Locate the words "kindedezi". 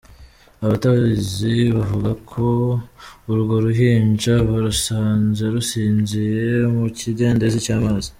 6.97-7.59